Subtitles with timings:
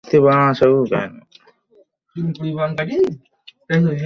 [0.03, 1.19] এটা আমার সোনোগ্রাফি।